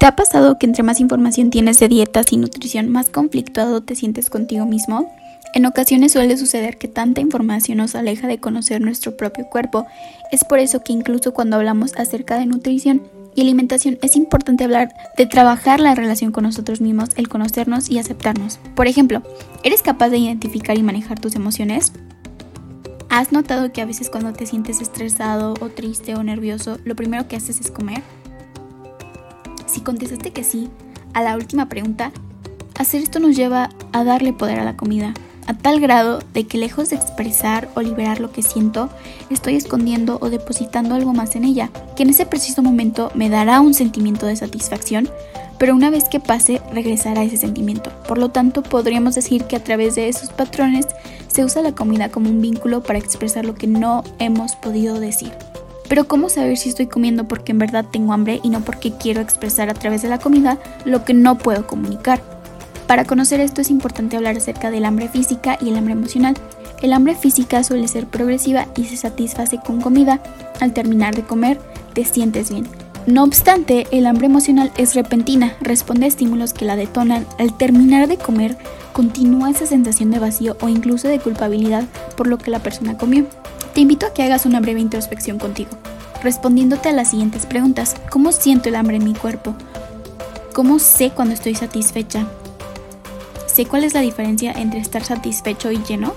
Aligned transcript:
¿Te 0.00 0.06
ha 0.06 0.16
pasado 0.16 0.56
que 0.56 0.64
entre 0.64 0.82
más 0.82 0.98
información 0.98 1.50
tienes 1.50 1.78
de 1.78 1.86
dietas 1.86 2.32
y 2.32 2.38
nutrición, 2.38 2.88
más 2.88 3.10
conflictuado 3.10 3.82
te 3.82 3.94
sientes 3.94 4.30
contigo 4.30 4.64
mismo? 4.64 5.14
En 5.52 5.66
ocasiones 5.66 6.12
suele 6.12 6.38
suceder 6.38 6.78
que 6.78 6.88
tanta 6.88 7.20
información 7.20 7.76
nos 7.76 7.94
aleja 7.94 8.26
de 8.26 8.38
conocer 8.38 8.80
nuestro 8.80 9.18
propio 9.18 9.50
cuerpo. 9.50 9.86
Es 10.32 10.42
por 10.42 10.58
eso 10.58 10.82
que 10.82 10.94
incluso 10.94 11.34
cuando 11.34 11.56
hablamos 11.56 11.94
acerca 11.98 12.38
de 12.38 12.46
nutrición 12.46 13.02
y 13.34 13.42
alimentación 13.42 13.98
es 14.00 14.16
importante 14.16 14.64
hablar 14.64 14.88
de 15.18 15.26
trabajar 15.26 15.80
la 15.80 15.94
relación 15.94 16.32
con 16.32 16.44
nosotros 16.44 16.80
mismos, 16.80 17.10
el 17.16 17.28
conocernos 17.28 17.90
y 17.90 17.98
aceptarnos. 17.98 18.58
Por 18.74 18.86
ejemplo, 18.86 19.22
¿eres 19.64 19.82
capaz 19.82 20.08
de 20.08 20.16
identificar 20.16 20.78
y 20.78 20.82
manejar 20.82 21.20
tus 21.20 21.34
emociones? 21.34 21.92
¿Has 23.10 23.32
notado 23.32 23.70
que 23.70 23.82
a 23.82 23.86
veces 23.86 24.08
cuando 24.08 24.32
te 24.32 24.46
sientes 24.46 24.80
estresado 24.80 25.52
o 25.60 25.68
triste 25.68 26.14
o 26.14 26.22
nervioso, 26.22 26.78
lo 26.86 26.96
primero 26.96 27.28
que 27.28 27.36
haces 27.36 27.60
es 27.60 27.70
comer? 27.70 28.00
Si 29.80 29.84
contestaste 29.84 30.30
que 30.30 30.44
sí 30.44 30.68
a 31.14 31.22
la 31.22 31.36
última 31.36 31.70
pregunta, 31.70 32.12
hacer 32.78 33.00
esto 33.00 33.18
nos 33.18 33.34
lleva 33.34 33.70
a 33.92 34.04
darle 34.04 34.34
poder 34.34 34.60
a 34.60 34.64
la 34.64 34.76
comida, 34.76 35.14
a 35.46 35.54
tal 35.54 35.80
grado 35.80 36.18
de 36.34 36.46
que 36.46 36.58
lejos 36.58 36.90
de 36.90 36.96
expresar 36.96 37.70
o 37.74 37.80
liberar 37.80 38.20
lo 38.20 38.30
que 38.30 38.42
siento, 38.42 38.90
estoy 39.30 39.56
escondiendo 39.56 40.18
o 40.20 40.28
depositando 40.28 40.94
algo 40.94 41.14
más 41.14 41.34
en 41.34 41.44
ella, 41.44 41.70
que 41.96 42.02
en 42.02 42.10
ese 42.10 42.26
preciso 42.26 42.60
momento 42.60 43.10
me 43.14 43.30
dará 43.30 43.62
un 43.62 43.72
sentimiento 43.72 44.26
de 44.26 44.36
satisfacción, 44.36 45.08
pero 45.58 45.74
una 45.74 45.88
vez 45.88 46.10
que 46.10 46.20
pase 46.20 46.60
regresará 46.74 47.22
ese 47.22 47.38
sentimiento. 47.38 47.90
Por 48.06 48.18
lo 48.18 48.28
tanto, 48.28 48.62
podríamos 48.62 49.14
decir 49.14 49.44
que 49.44 49.56
a 49.56 49.64
través 49.64 49.94
de 49.94 50.10
esos 50.10 50.28
patrones 50.28 50.88
se 51.28 51.42
usa 51.42 51.62
la 51.62 51.72
comida 51.72 52.10
como 52.10 52.28
un 52.28 52.42
vínculo 52.42 52.82
para 52.82 52.98
expresar 52.98 53.46
lo 53.46 53.54
que 53.54 53.66
no 53.66 54.04
hemos 54.18 54.56
podido 54.56 55.00
decir. 55.00 55.32
Pero 55.90 56.06
¿cómo 56.06 56.28
saber 56.28 56.56
si 56.56 56.68
estoy 56.68 56.86
comiendo 56.86 57.26
porque 57.26 57.50
en 57.50 57.58
verdad 57.58 57.84
tengo 57.84 58.12
hambre 58.12 58.38
y 58.44 58.50
no 58.50 58.60
porque 58.60 58.92
quiero 58.92 59.20
expresar 59.20 59.68
a 59.70 59.74
través 59.74 60.02
de 60.02 60.08
la 60.08 60.20
comida 60.20 60.56
lo 60.84 61.04
que 61.04 61.14
no 61.14 61.36
puedo 61.36 61.66
comunicar? 61.66 62.22
Para 62.86 63.04
conocer 63.04 63.40
esto 63.40 63.60
es 63.60 63.70
importante 63.70 64.16
hablar 64.16 64.36
acerca 64.36 64.70
del 64.70 64.84
hambre 64.84 65.08
física 65.08 65.58
y 65.60 65.68
el 65.68 65.76
hambre 65.76 65.94
emocional. 65.94 66.36
El 66.80 66.92
hambre 66.92 67.16
física 67.16 67.64
suele 67.64 67.88
ser 67.88 68.06
progresiva 68.06 68.68
y 68.76 68.84
se 68.84 68.96
satisface 68.96 69.58
con 69.58 69.80
comida. 69.80 70.20
Al 70.60 70.72
terminar 70.72 71.16
de 71.16 71.24
comer, 71.24 71.58
te 71.92 72.04
sientes 72.04 72.52
bien. 72.52 72.68
No 73.08 73.24
obstante, 73.24 73.88
el 73.90 74.06
hambre 74.06 74.26
emocional 74.26 74.70
es 74.76 74.94
repentina, 74.94 75.56
responde 75.60 76.04
a 76.04 76.08
estímulos 76.08 76.52
que 76.52 76.66
la 76.66 76.76
detonan. 76.76 77.26
Al 77.40 77.56
terminar 77.58 78.06
de 78.06 78.16
comer, 78.16 78.56
continúa 78.92 79.50
esa 79.50 79.66
sensación 79.66 80.12
de 80.12 80.20
vacío 80.20 80.56
o 80.60 80.68
incluso 80.68 81.08
de 81.08 81.18
culpabilidad 81.18 81.82
por 82.16 82.28
lo 82.28 82.38
que 82.38 82.52
la 82.52 82.60
persona 82.60 82.96
comió. 82.96 83.26
Te 83.80 83.82
invito 83.82 84.04
a 84.04 84.12
que 84.12 84.22
hagas 84.22 84.44
una 84.44 84.60
breve 84.60 84.78
introspección 84.78 85.38
contigo, 85.38 85.70
respondiéndote 86.22 86.90
a 86.90 86.92
las 86.92 87.08
siguientes 87.08 87.46
preguntas. 87.46 87.96
¿Cómo 88.10 88.30
siento 88.30 88.68
el 88.68 88.74
hambre 88.74 88.96
en 88.96 89.04
mi 89.04 89.14
cuerpo? 89.14 89.54
¿Cómo 90.52 90.78
sé 90.78 91.12
cuando 91.12 91.32
estoy 91.32 91.54
satisfecha? 91.54 92.26
¿Sé 93.46 93.64
cuál 93.64 93.84
es 93.84 93.94
la 93.94 94.02
diferencia 94.02 94.52
entre 94.52 94.80
estar 94.80 95.02
satisfecho 95.02 95.70
y 95.70 95.78
lleno? 95.78 96.12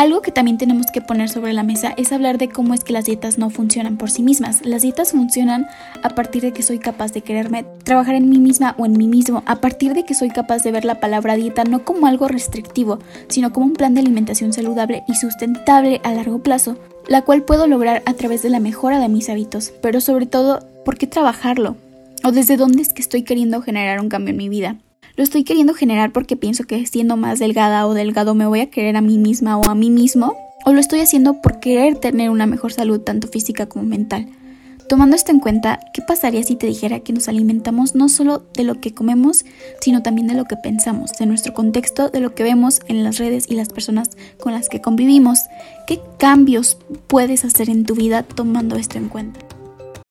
Algo 0.00 0.22
que 0.22 0.32
también 0.32 0.56
tenemos 0.56 0.86
que 0.90 1.02
poner 1.02 1.28
sobre 1.28 1.52
la 1.52 1.62
mesa 1.62 1.92
es 1.98 2.10
hablar 2.10 2.38
de 2.38 2.48
cómo 2.48 2.72
es 2.72 2.84
que 2.84 2.94
las 2.94 3.04
dietas 3.04 3.36
no 3.36 3.50
funcionan 3.50 3.98
por 3.98 4.10
sí 4.10 4.22
mismas. 4.22 4.64
Las 4.64 4.80
dietas 4.80 5.10
funcionan 5.10 5.66
a 6.02 6.08
partir 6.08 6.40
de 6.40 6.52
que 6.54 6.62
soy 6.62 6.78
capaz 6.78 7.12
de 7.12 7.20
quererme, 7.20 7.66
trabajar 7.84 8.14
en 8.14 8.30
mí 8.30 8.38
misma 8.38 8.74
o 8.78 8.86
en 8.86 8.94
mí 8.94 9.08
mismo, 9.08 9.42
a 9.44 9.56
partir 9.56 9.92
de 9.92 10.06
que 10.06 10.14
soy 10.14 10.30
capaz 10.30 10.62
de 10.62 10.72
ver 10.72 10.86
la 10.86 11.00
palabra 11.00 11.36
dieta 11.36 11.64
no 11.64 11.84
como 11.84 12.06
algo 12.06 12.28
restrictivo, 12.28 12.98
sino 13.28 13.52
como 13.52 13.66
un 13.66 13.74
plan 13.74 13.92
de 13.92 14.00
alimentación 14.00 14.54
saludable 14.54 15.04
y 15.06 15.16
sustentable 15.16 16.00
a 16.02 16.14
largo 16.14 16.42
plazo, 16.42 16.78
la 17.06 17.20
cual 17.20 17.42
puedo 17.42 17.66
lograr 17.66 18.02
a 18.06 18.14
través 18.14 18.40
de 18.40 18.48
la 18.48 18.58
mejora 18.58 19.00
de 19.00 19.08
mis 19.10 19.28
hábitos, 19.28 19.70
pero 19.82 20.00
sobre 20.00 20.24
todo, 20.24 20.60
¿por 20.82 20.96
qué 20.96 21.08
trabajarlo? 21.08 21.76
¿O 22.24 22.32
desde 22.32 22.56
dónde 22.56 22.80
es 22.80 22.94
que 22.94 23.02
estoy 23.02 23.22
queriendo 23.22 23.60
generar 23.60 24.00
un 24.00 24.08
cambio 24.08 24.30
en 24.30 24.38
mi 24.38 24.48
vida? 24.48 24.78
Lo 25.20 25.24
estoy 25.24 25.44
queriendo 25.44 25.74
generar 25.74 26.12
porque 26.12 26.34
pienso 26.34 26.64
que 26.64 26.86
siendo 26.86 27.18
más 27.18 27.38
delgada 27.38 27.86
o 27.86 27.92
delgado 27.92 28.34
me 28.34 28.46
voy 28.46 28.60
a 28.60 28.70
querer 28.70 28.96
a 28.96 29.02
mí 29.02 29.18
misma 29.18 29.58
o 29.58 29.68
a 29.68 29.74
mí 29.74 29.90
mismo. 29.90 30.34
O 30.64 30.72
lo 30.72 30.80
estoy 30.80 31.00
haciendo 31.00 31.42
por 31.42 31.60
querer 31.60 31.98
tener 31.98 32.30
una 32.30 32.46
mejor 32.46 32.72
salud 32.72 33.00
tanto 33.00 33.28
física 33.28 33.66
como 33.66 33.84
mental. 33.84 34.28
Tomando 34.88 35.16
esto 35.16 35.30
en 35.30 35.40
cuenta, 35.40 35.78
¿qué 35.92 36.00
pasaría 36.00 36.42
si 36.42 36.56
te 36.56 36.66
dijera 36.66 37.00
que 37.00 37.12
nos 37.12 37.28
alimentamos 37.28 37.94
no 37.94 38.08
solo 38.08 38.46
de 38.54 38.64
lo 38.64 38.80
que 38.80 38.94
comemos, 38.94 39.44
sino 39.82 40.02
también 40.02 40.26
de 40.26 40.32
lo 40.32 40.46
que 40.46 40.56
pensamos, 40.56 41.10
de 41.18 41.26
nuestro 41.26 41.52
contexto, 41.52 42.08
de 42.08 42.20
lo 42.20 42.34
que 42.34 42.42
vemos 42.42 42.80
en 42.88 43.04
las 43.04 43.18
redes 43.18 43.44
y 43.46 43.56
las 43.56 43.68
personas 43.68 44.08
con 44.42 44.54
las 44.54 44.70
que 44.70 44.80
convivimos? 44.80 45.40
¿Qué 45.86 46.00
cambios 46.18 46.78
puedes 47.08 47.44
hacer 47.44 47.68
en 47.68 47.84
tu 47.84 47.94
vida 47.94 48.22
tomando 48.22 48.76
esto 48.76 48.96
en 48.96 49.10
cuenta? 49.10 49.40